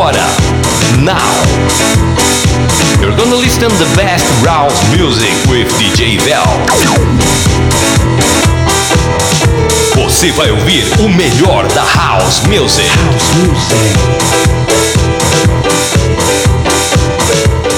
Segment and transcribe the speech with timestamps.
[0.00, 1.28] Now.
[3.02, 6.42] You're gonna listen the best house music with DJ Vel.
[9.94, 12.88] Você vai ouvir o melhor da house music.
[12.88, 13.98] House music.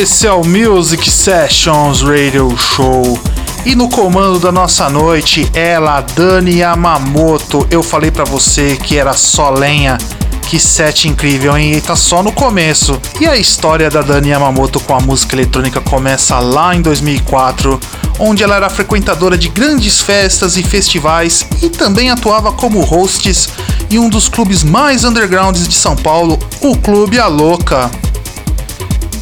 [0.00, 3.18] Esse é o Music Sessions Radio Show.
[3.66, 7.66] E no comando da nossa noite, ela, Dani Yamamoto.
[7.68, 9.98] Eu falei para você que era só lenha.
[10.42, 11.72] Que set incrível, hein?
[11.72, 12.96] E tá só no começo.
[13.20, 17.80] E a história da Dani Yamamoto com a música eletrônica começa lá em 2004,
[18.20, 23.48] onde ela era frequentadora de grandes festas e festivais e também atuava como hosts
[23.90, 27.90] em um dos clubes mais undergrounds de São Paulo, o Clube A Louca.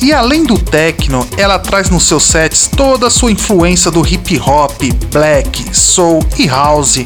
[0.01, 4.38] E além do techno, ela traz nos seus sets toda a sua influência do hip
[4.38, 7.05] hop, black, soul e house,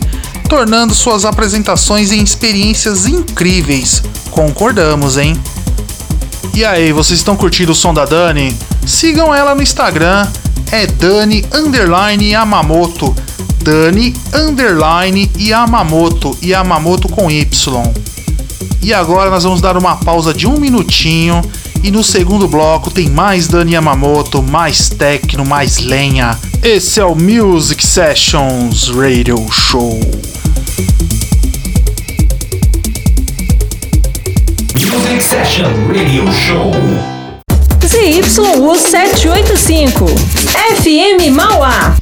[0.49, 4.03] tornando suas apresentações em experiências incríveis.
[4.31, 5.41] Concordamos, hein?
[6.53, 8.57] E aí, vocês estão curtindo o som da Dani?
[8.85, 10.27] Sigam ela no Instagram,
[10.73, 13.15] é Dani underline Yamamoto.
[13.63, 17.93] Dani underline Yamamoto, Yamamoto com Y.
[18.83, 21.43] E agora nós vamos dar uma pausa de um minutinho
[21.83, 26.39] e no segundo bloco tem mais Dani Yamamoto, mais techno, mais lenha.
[26.63, 29.99] Esse é o Music Sessions Radio Show.
[34.75, 36.71] Music Session Radio Show.
[37.87, 41.97] ZYU 785, FM Mauá,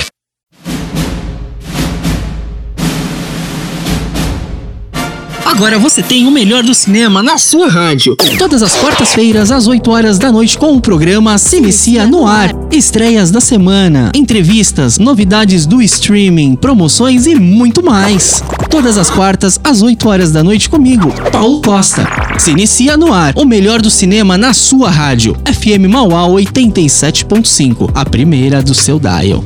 [5.50, 8.14] Agora você tem o melhor do cinema na sua rádio.
[8.38, 12.52] Todas as quartas-feiras, às 8 horas da noite, com o programa Se Inicia no Ar.
[12.70, 18.42] Estreias da semana, entrevistas, novidades do streaming, promoções e muito mais.
[18.70, 22.06] Todas as quartas, às 8 horas da noite, comigo, Paulo Costa.
[22.38, 25.36] Se Inicia no Ar, o melhor do cinema na sua rádio.
[25.44, 29.44] FM Mauá 87.5, a primeira do seu dial.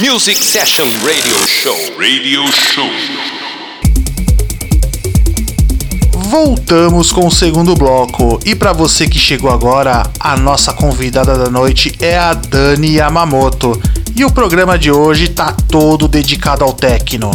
[0.00, 1.76] Music Session Radio Show.
[1.98, 3.33] Radio Show.
[6.34, 8.40] Voltamos com o segundo bloco.
[8.44, 13.80] E para você que chegou agora, a nossa convidada da noite é a Dani Yamamoto.
[14.16, 17.30] E o programa de hoje tá todo dedicado ao techno.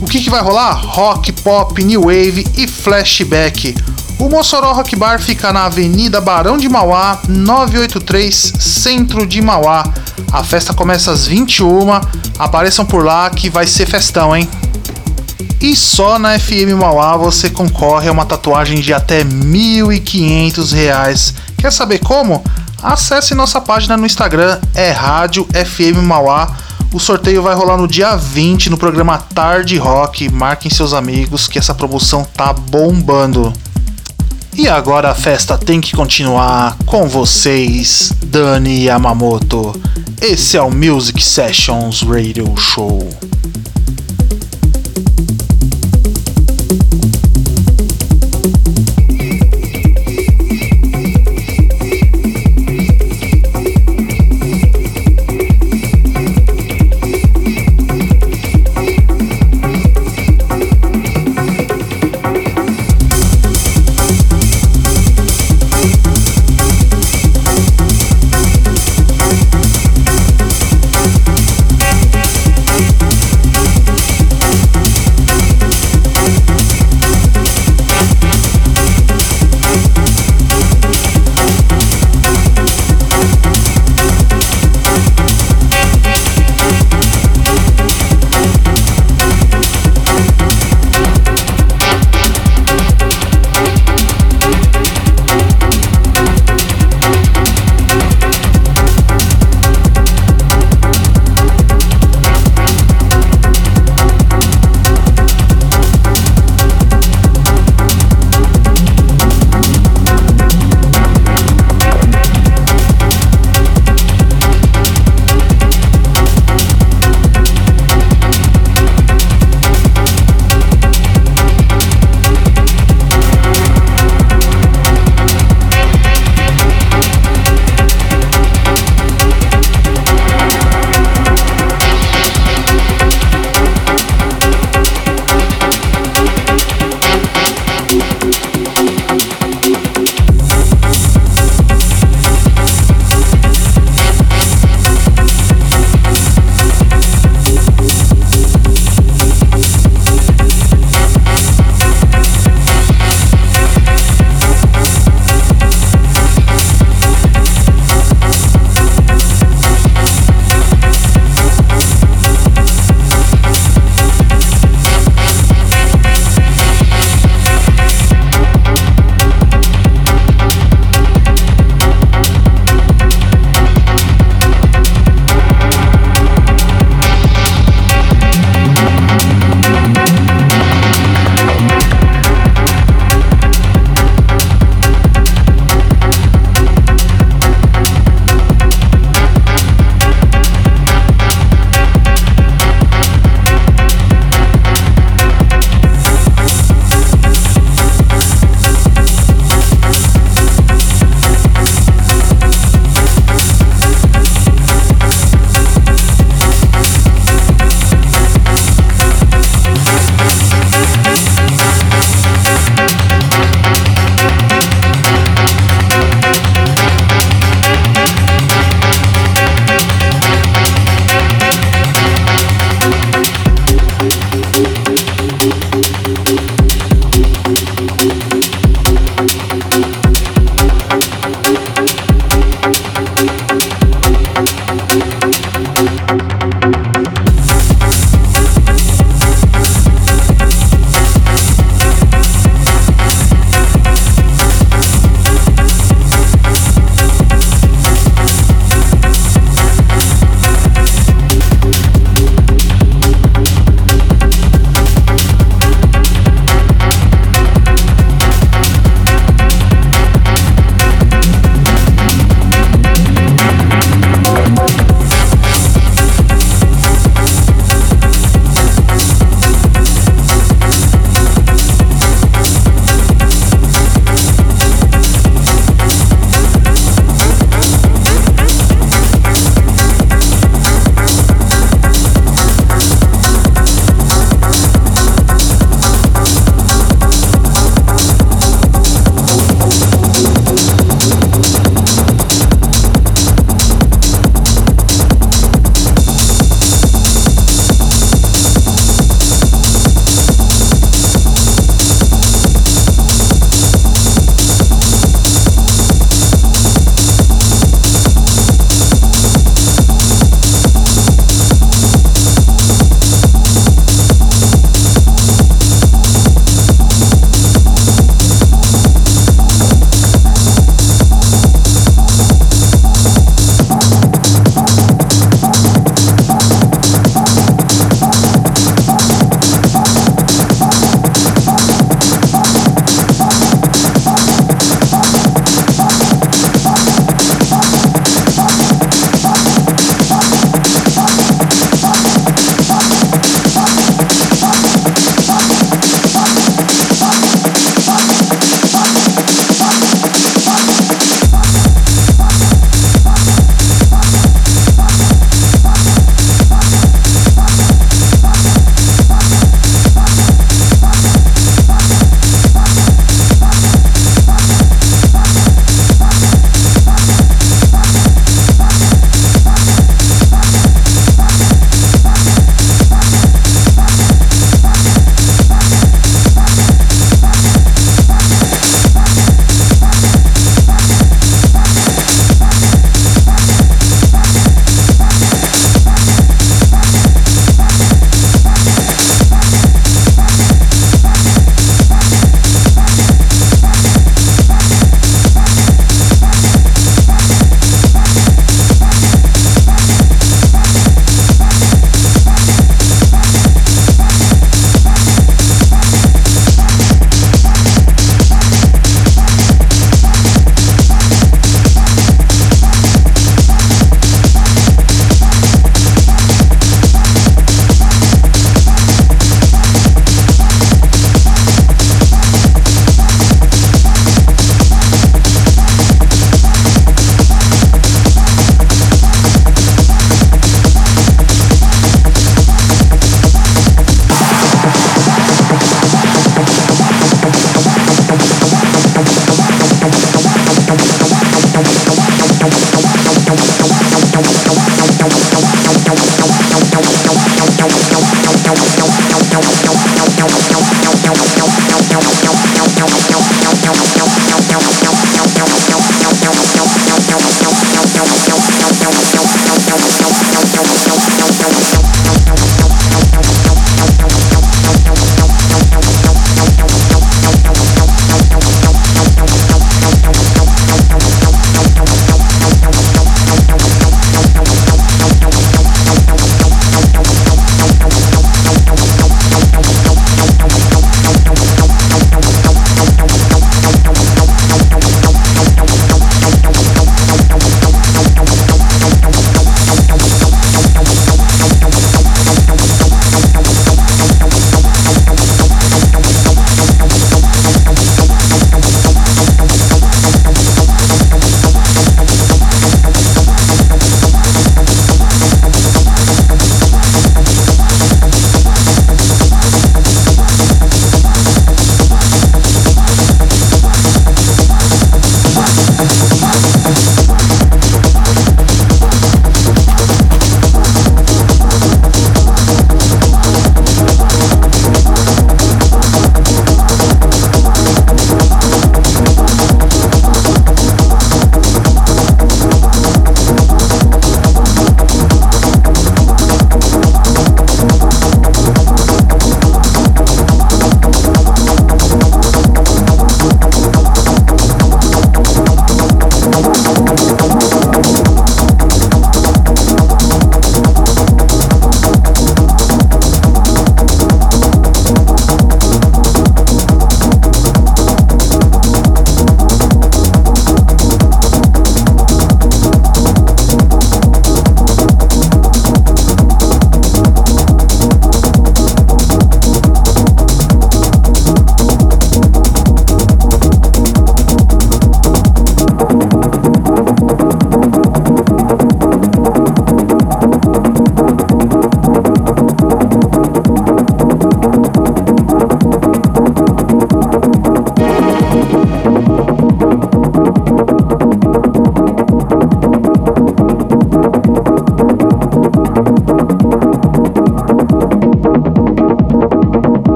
[0.00, 0.74] O que, que vai rolar?
[0.74, 3.74] Rock, pop, new wave e flashback.
[4.18, 9.84] O Mossoró Rock Bar fica na Avenida Barão de Mauá, 983, centro de Mauá.
[10.32, 11.66] A festa começa às 21.
[12.38, 14.48] Apareçam por lá que vai ser festão, hein?
[15.60, 21.34] E só na FM Mauá você concorre a uma tatuagem de até 1.500 reais.
[21.56, 22.42] Quer saber como?
[22.82, 26.56] Acesse nossa página no Instagram, é Rádio FM Mauá.
[26.92, 30.30] O sorteio vai rolar no dia 20 no programa Tarde Rock.
[30.30, 33.52] Marquem seus amigos que essa promoção tá bombando.
[34.54, 39.78] E agora a festa tem que continuar com vocês, Dani Yamamoto.
[40.20, 43.06] Esse é o Music Sessions Radio Show.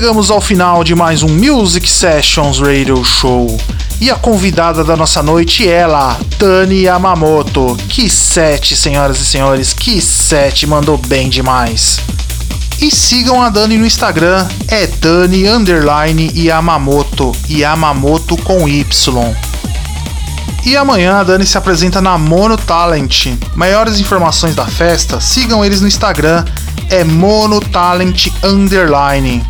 [0.00, 3.54] Chegamos ao final de mais um Music Sessions Radio Show.
[4.00, 7.76] E a convidada da nossa noite é ela, Dani Yamamoto.
[7.86, 12.00] Que sete, senhoras e senhores, que sete, mandou bem demais.
[12.80, 19.36] E sigam a Dani no Instagram, é Dani underline Yamamoto, Yamamoto com Y.
[20.64, 23.26] E amanhã a Dani se apresenta na Mono Talent.
[23.54, 26.46] Maiores informações da festa, sigam eles no Instagram,
[26.88, 29.44] é Mono Talent underline.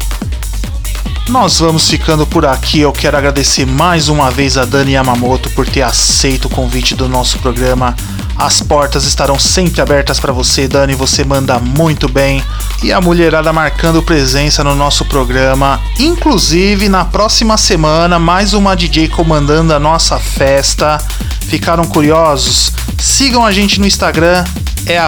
[1.31, 2.81] Nós vamos ficando por aqui.
[2.81, 7.09] Eu quero agradecer mais uma vez a Dani Yamamoto por ter aceito o convite do
[7.09, 7.95] nosso programa.
[8.37, 10.97] As portas estarão sempre abertas para você, Dani.
[10.97, 12.43] Você manda muito bem.
[12.83, 15.81] E a mulherada marcando presença no nosso programa.
[16.01, 20.99] Inclusive, na próxima semana, mais uma DJ comandando a nossa festa.
[21.43, 22.73] Ficaram curiosos?
[22.99, 24.45] Sigam a gente no Instagram,
[24.85, 24.99] é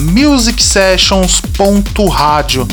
[0.00, 2.68] musicsessions.radio.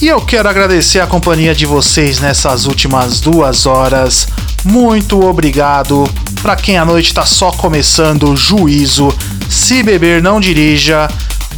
[0.00, 4.26] E eu quero agradecer a companhia de vocês nessas últimas duas horas.
[4.64, 6.08] Muito obrigado.
[6.40, 9.14] Para quem a noite está só começando, juízo.
[9.50, 11.06] Se beber, não dirija.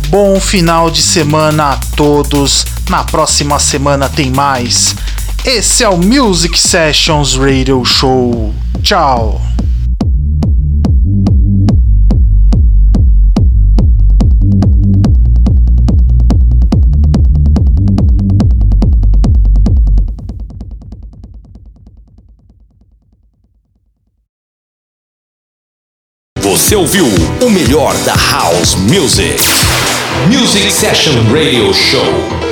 [0.08, 2.66] Bom final de semana a todos.
[2.90, 4.96] Na próxima semana tem mais.
[5.44, 8.52] Esse é o Music Sessions Radio Show.
[8.82, 9.40] Tchau.
[26.72, 27.04] Você ouviu
[27.42, 29.36] o melhor da House Music.
[30.26, 32.51] Music Session Radio Show.